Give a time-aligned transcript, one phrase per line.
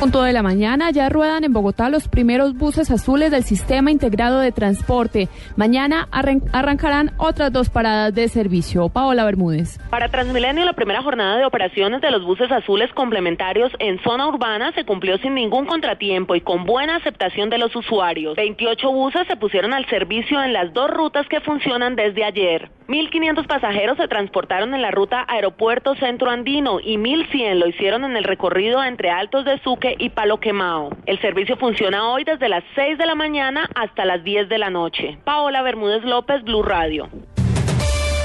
[0.00, 4.38] Punto de la mañana ya ruedan en Bogotá los primeros buses azules del sistema integrado
[4.38, 5.28] de transporte.
[5.56, 8.90] Mañana arrancarán otras dos paradas de servicio.
[8.90, 9.80] Paola Bermúdez.
[9.90, 14.70] Para Transmilenio, la primera jornada de operaciones de los buses azules complementarios en zona urbana
[14.70, 18.36] se cumplió sin ningún contratiempo y con buena aceptación de los usuarios.
[18.36, 22.70] 28 buses se pusieron al servicio en las dos rutas que funcionan desde ayer.
[22.88, 28.16] 1.500 pasajeros se transportaron en la ruta Aeropuerto Centro Andino y 1.100 lo hicieron en
[28.16, 30.88] el recorrido entre Altos de Suque y Palo Quemao.
[31.04, 34.70] El servicio funciona hoy desde las 6 de la mañana hasta las 10 de la
[34.70, 35.18] noche.
[35.24, 37.10] Paola Bermúdez López, Blue Radio.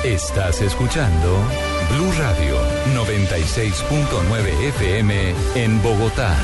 [0.06, 1.28] Estás escuchando
[1.92, 2.56] Blue Radio
[2.96, 6.38] 96.9 FM en Bogotá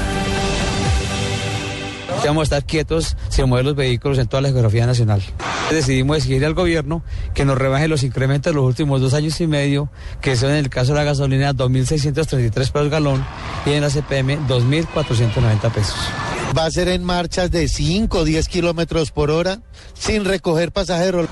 [2.27, 5.21] vamos a estar quietos sin mover los vehículos en toda la geografía nacional.
[5.71, 7.03] Decidimos exigir al gobierno
[7.33, 9.89] que nos rebaje los incrementos de los últimos dos años y medio,
[10.21, 13.25] que son en el caso de la gasolina 2.633 pesos galón
[13.65, 15.95] y en la CPM 2.490 pesos.
[16.57, 19.59] Va a ser en marchas de 5 o 10 kilómetros por hora
[19.93, 21.27] sin recoger pasajeros.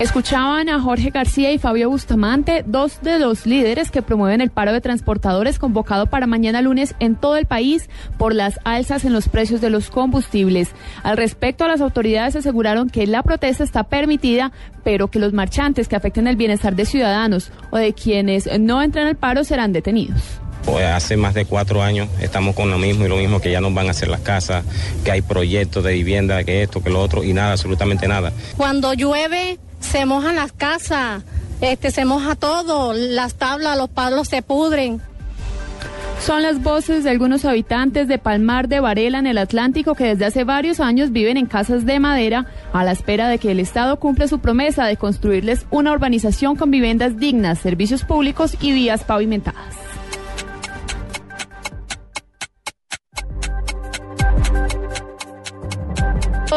[0.00, 4.72] Escuchaban a Jorge García y Fabio Bustamante, dos de los líderes que promueven el paro
[4.72, 9.28] de transportadores convocado para mañana lunes en todo el país por las alzas en los
[9.28, 10.70] precios de los combustibles.
[11.02, 14.52] Al respecto, las autoridades aseguraron que la protesta está permitida,
[14.84, 19.06] pero que los marchantes que afecten el bienestar de ciudadanos o de quienes no entran
[19.06, 20.22] al paro serán detenidos.
[20.64, 23.60] Pues hace más de cuatro años estamos con lo mismo y lo mismo que ya
[23.60, 24.64] nos van a hacer las casas,
[25.04, 28.32] que hay proyectos de vivienda, que esto, que lo otro y nada, absolutamente nada.
[28.56, 31.22] Cuando llueve se mojan las casas,
[31.60, 35.00] este, se moja todo, las tablas, los palos se pudren.
[36.20, 40.26] Son las voces de algunos habitantes de Palmar de Varela en el Atlántico que desde
[40.26, 43.98] hace varios años viven en casas de madera a la espera de que el Estado
[43.98, 49.79] cumpla su promesa de construirles una urbanización con viviendas dignas, servicios públicos y vías pavimentadas.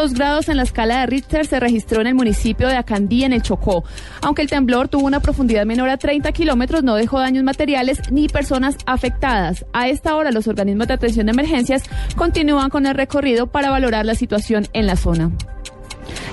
[0.04, 3.32] Dos grados en la escala de Richter se registró en el municipio de Acandí, en
[3.32, 3.86] el Chocó.
[4.22, 8.28] Aunque el temblor tuvo una profundidad menor a 30 kilómetros, no dejó daños materiales ni
[8.28, 9.66] personas afectadas.
[9.72, 11.84] A esta hora, los organismos de atención de emergencias
[12.18, 15.32] continúan con el recorrido para valorar la situación en la zona.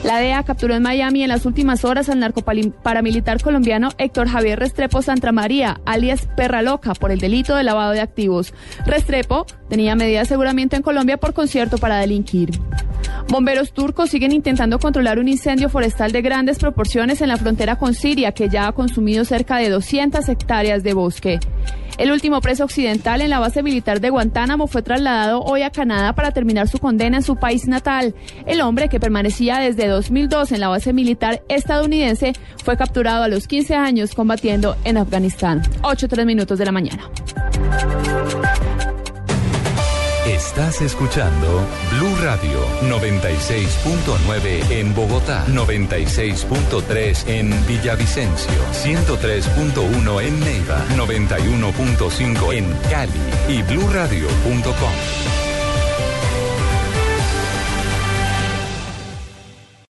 [0.02, 4.98] La DEA capturó en Miami en las últimas horas al narcoparamilitar colombiano Héctor Javier Restrepo
[5.32, 8.52] María, alias Perra Loca, por el delito de lavado de activos.
[8.84, 12.50] Restrepo tenía medida de aseguramiento en Colombia por concierto para delinquir.
[13.30, 17.94] Bomberos turcos siguen intentando controlar un incendio forestal de grandes proporciones en la frontera con
[17.94, 21.38] Siria que ya ha consumido cerca de 200 hectáreas de bosque.
[21.96, 26.12] El último preso occidental en la base militar de Guantánamo fue trasladado hoy a Canadá
[26.12, 28.16] para terminar su condena en su país natal.
[28.46, 32.32] El hombre, que permanecía desde 2002 en la base militar estadounidense,
[32.64, 35.62] fue capturado a los 15 años combatiendo en Afganistán.
[35.82, 37.08] 8 3 minutos de la mañana.
[40.30, 52.72] Estás escuchando Blue Radio 96.9 en Bogotá, 96.3 en Villavicencio, 103.1 en Neiva, 91.5 en
[52.88, 53.12] Cali
[53.48, 55.39] y bluradio.com.